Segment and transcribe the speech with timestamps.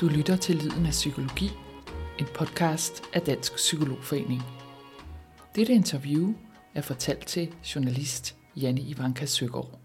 [0.00, 1.50] Du lytter til Lyden af Psykologi,
[2.18, 4.42] en podcast af Dansk Psykologforening.
[5.54, 6.34] Dette interview
[6.74, 9.78] er fortalt til journalist Janne Ivanka Søgaard.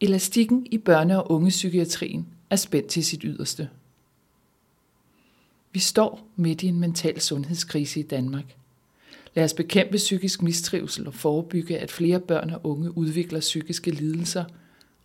[0.00, 3.68] Elastikken i børne- og ungepsykiatrien er spændt til sit yderste.
[5.72, 8.56] Vi står midt i en mental sundhedskrise i Danmark.
[9.34, 14.44] Lad os bekæmpe psykisk mistrivsel og forebygge, at flere børn og unge udvikler psykiske lidelser–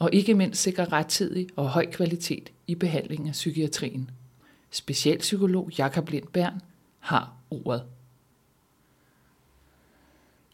[0.06, 4.10] og ikke mindst sikre rettidig og høj kvalitet i behandlingen af psykiatrien.
[4.72, 6.62] Specialpsykolog Jakob Lindbern
[7.00, 7.84] har ordet.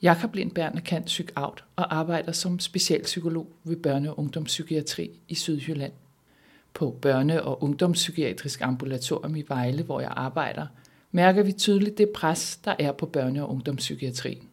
[0.02, 5.94] Jakob Lindbern er kendt psykout og arbejder som specialpsykolog ved Børne- og Ungdomspsykiatri i Sydjylland.
[6.74, 10.68] På Børne- og Ungdomspsykiatrisk Ambulatorium i Vejle, hvor jeg arbejder,
[11.12, 14.51] mærker vi tydeligt det pres, der er på børne- og ungdomspsykiatrien.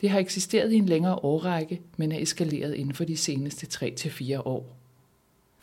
[0.00, 4.40] Det har eksisteret i en længere årrække, men er eskaleret inden for de seneste 3-4
[4.40, 4.76] år.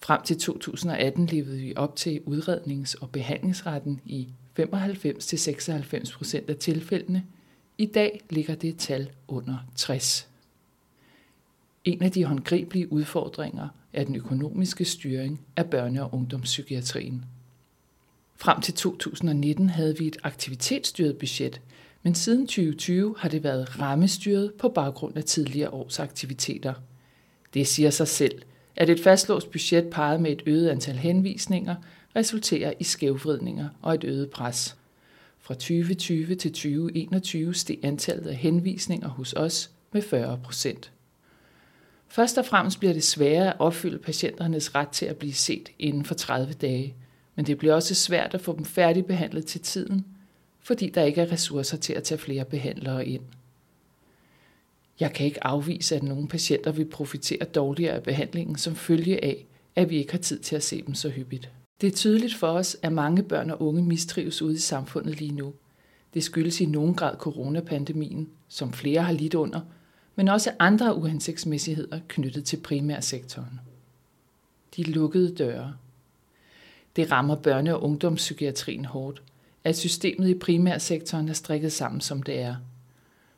[0.03, 4.27] Frem til 2018 levede vi op til udrednings- og behandlingsretten i
[4.59, 7.23] 95-96 procent af tilfældene.
[7.77, 10.27] I dag ligger det tal under 60.
[11.83, 17.25] En af de håndgribelige udfordringer er den økonomiske styring af børne- og ungdomspsykiatrien.
[18.35, 21.61] Frem til 2019 havde vi et aktivitetsstyret budget,
[22.03, 26.73] men siden 2020 har det været rammestyret på baggrund af tidligere års aktiviteter.
[27.53, 28.41] Det siger sig selv,
[28.75, 31.75] at et fastlåst budget peget med et øget antal henvisninger
[32.15, 34.75] resulterer i skævvridninger og et øget pres.
[35.39, 40.91] Fra 2020 til 2021 steg antallet af henvisninger hos os med 40 procent.
[42.07, 46.05] Først og fremmest bliver det sværere at opfylde patienternes ret til at blive set inden
[46.05, 46.95] for 30 dage,
[47.35, 50.05] men det bliver også svært at få dem færdigbehandlet til tiden,
[50.63, 53.23] fordi der ikke er ressourcer til at tage flere behandlere ind.
[54.99, 59.45] Jeg kan ikke afvise, at nogle patienter vil profitere dårligere af behandlingen som følge af,
[59.75, 61.49] at vi ikke har tid til at se dem så hyppigt.
[61.81, 65.31] Det er tydeligt for os, at mange børn og unge mistrives ude i samfundet lige
[65.31, 65.53] nu.
[66.13, 69.61] Det skyldes i nogen grad coronapandemien, som flere har lidt under,
[70.15, 73.59] men også andre uhensigtsmæssigheder knyttet til primærsektoren.
[74.75, 75.73] De lukkede døre.
[76.95, 79.23] Det rammer børne- og ungdomspsykiatrien hårdt,
[79.63, 82.55] at systemet i primærsektoren er strikket sammen, som det er.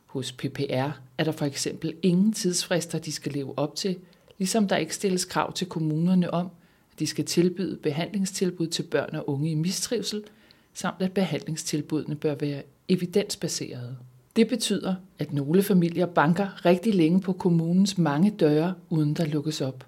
[0.05, 3.97] Hos PPR er der for eksempel ingen tidsfrister, de skal leve op til,
[4.37, 6.49] ligesom der ikke stilles krav til kommunerne om,
[6.93, 10.23] at de skal tilbyde behandlingstilbud til børn og unge i mistrivsel,
[10.73, 13.97] samt at behandlingstilbudene bør være evidensbaserede.
[14.35, 19.61] Det betyder, at nogle familier banker rigtig længe på kommunens mange døre, uden der lukkes
[19.61, 19.87] op.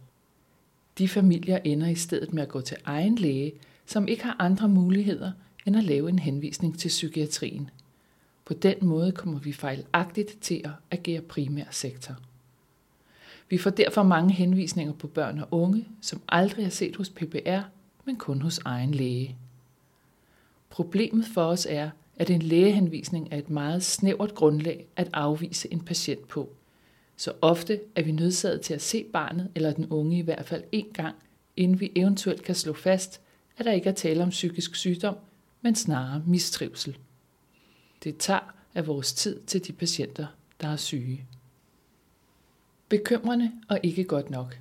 [0.97, 3.51] De familier ender i stedet med at gå til egen læge,
[3.85, 5.31] som ikke har andre muligheder–
[5.67, 7.69] end at lave en henvisning til psykiatrien.
[8.45, 12.15] På den måde kommer vi fejlagtigt til at agere primær sektor.
[13.49, 17.61] Vi får derfor mange henvisninger på børn og unge, som aldrig er set hos PPR,
[18.05, 19.37] men kun hos egen læge.
[20.69, 25.79] Problemet for os er, at en lægehenvisning er et meget snævert grundlag at afvise en
[25.79, 26.49] patient på.
[27.17, 30.63] Så ofte er vi nødsaget til at se barnet eller den unge i hvert fald
[30.75, 31.15] én gang,
[31.55, 33.21] inden vi eventuelt kan slå fast,
[33.57, 35.15] at der ikke er tale om psykisk sygdom,
[35.61, 36.97] men snarere mistrivsel.
[38.03, 40.27] Det tager af vores tid til de patienter,
[40.61, 41.25] der er syge.
[42.89, 44.59] Bekymrende og ikke godt nok.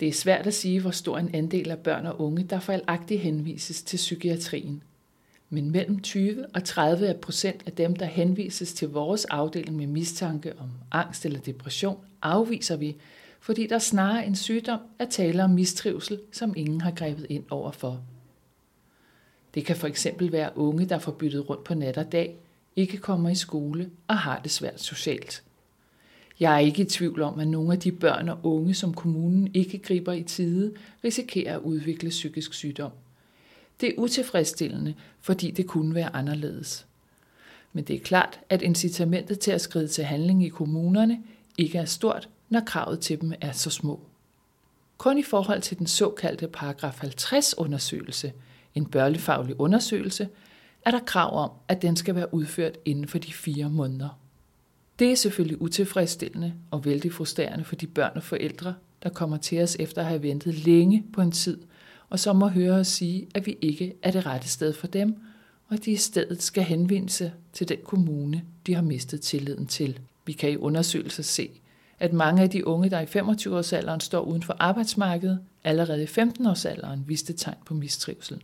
[0.00, 3.20] Det er svært at sige, hvor stor en andel af børn og unge, der fejlagtigt
[3.20, 4.82] henvises til psykiatrien.
[5.50, 10.58] Men mellem 20 og 30 procent af dem, der henvises til vores afdeling med mistanke
[10.58, 12.96] om angst eller depression, afviser vi,
[13.40, 17.70] fordi der snarere en sygdom er tale om mistrivsel, som ingen har grebet ind over
[17.70, 18.04] for.
[19.54, 22.36] Det kan for eksempel være unge, der får byttet rundt på nat og dag,
[22.76, 25.42] ikke kommer i skole og har det svært socialt.
[26.40, 29.50] Jeg er ikke i tvivl om, at nogle af de børn og unge, som kommunen
[29.54, 30.74] ikke griber i tide,
[31.04, 32.90] risikerer at udvikle psykisk sygdom.
[33.80, 36.86] Det er utilfredsstillende, fordi det kunne være anderledes.
[37.72, 41.22] Men det er klart, at incitamentet til at skride til handling i kommunerne
[41.58, 44.00] ikke er stort, når kravet til dem er så små.
[44.98, 48.32] Kun i forhold til den såkaldte paragraf 50 undersøgelse–
[48.74, 50.28] en børnefaglig undersøgelse,
[50.84, 54.18] er der krav om, at den skal være udført inden for de fire måneder.
[54.98, 59.62] Det er selvfølgelig utilfredsstillende og vældig frustrerende for de børn og forældre, der kommer til
[59.62, 61.58] os efter at have ventet længe på en tid,
[62.10, 65.16] og så må høre os sige, at vi ikke er det rette sted for dem,
[65.68, 69.66] og at de i stedet skal henvende sig til den kommune, de har mistet tilliden
[69.66, 70.00] til.
[70.26, 71.50] Vi kan i undersøgelser se,
[71.98, 76.98] at mange af de unge, der i 25-årsalderen står uden for arbejdsmarkedet, allerede i 15-årsalderen
[77.06, 78.42] viste tegn på mistrivsel.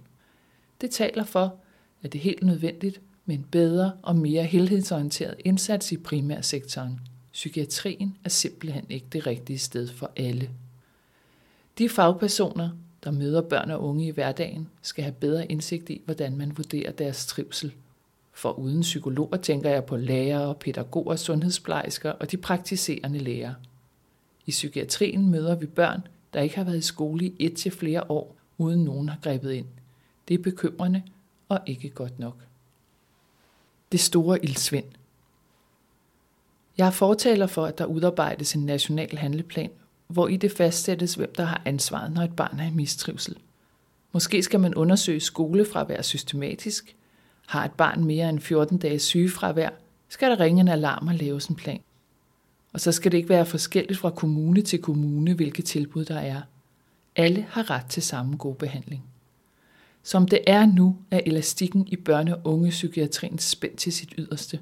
[0.81, 1.55] Det taler for,
[2.03, 7.01] at det er helt nødvendigt med en bedre og mere helhedsorienteret indsats i primærsektoren.
[7.33, 10.51] Psykiatrien er simpelthen ikke det rigtige sted for alle.
[11.79, 12.71] De fagpersoner,
[13.05, 16.93] der møder børn og unge i hverdagen, skal have bedre indsigt i, hvordan man vurderer
[16.93, 17.73] deres trivsel.
[18.33, 23.55] For uden psykologer tænker jeg på lærere, pædagoger, sundhedsplejersker og de praktiserende læger.
[24.47, 26.01] I psykiatrien møder vi børn,
[26.35, 29.53] der ikke har været i skole i et til flere år, uden nogen har grebet
[29.53, 29.67] ind.
[30.29, 31.03] Det er bekymrende
[31.49, 32.37] og ikke godt nok.
[33.93, 34.85] Det store ildsvind.
[36.79, 39.71] Jeg er fortaler for, at der udarbejdes en national handleplan,
[40.07, 43.37] hvor i det fastsættes, hvem der har ansvaret, når et barn er i mistrivsel.
[44.13, 46.97] Måske skal man undersøge skolefravær systematisk.
[47.47, 49.71] Har et barn mere end 14 dages sygefravær,
[50.09, 51.81] skal der ringe en alarm og laves en plan.
[52.73, 56.43] Og så skal det ikke være forskelligt fra kommune til kommune, hvilke tilbud der er.
[57.17, 59.08] Alle har ret til samme god behandling.
[60.03, 64.59] Som det er nu, er elastikken i børne- og ungepsykiatrien spændt til sit yderste.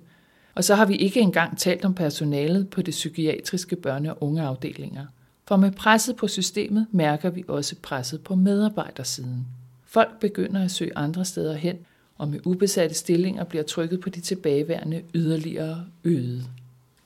[0.55, 5.07] Og så har vi ikke engang talt om personalet på det psykiatriske børne- og ungeafdelinger.
[5.49, 9.47] For med presset på systemet mærker vi også presset på medarbejdersiden.
[9.85, 11.77] Folk begynder at søge andre steder hen,
[12.19, 16.45] og med ubesatte stillinger bliver trykket på de tilbageværende yderligere øget.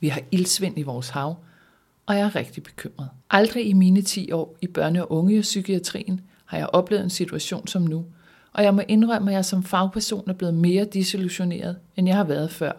[0.00, 1.36] Vi har ildsvind i vores hav,
[2.06, 3.08] og jeg er rigtig bekymret.
[3.30, 7.82] Aldrig i mine 10 år i børne- og ungepsykiatrien har jeg oplevet en situation som
[7.82, 8.04] nu,
[8.52, 12.24] og jeg må indrømme, at jeg som fagperson er blevet mere disillusioneret, end jeg har
[12.24, 12.72] været før.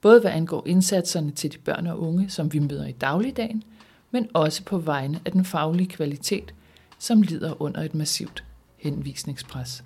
[0.00, 3.62] Både hvad angår indsatserne til de børn og unge, som vi møder i dagligdagen,
[4.10, 6.54] men også på vegne af den faglige kvalitet,
[6.98, 8.44] som lider under et massivt
[8.76, 9.84] henvisningspres.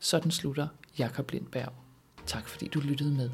[0.00, 0.66] Sådan slutter
[0.98, 1.72] Jakob Lindberg.
[2.26, 3.30] Tak fordi du lyttede med.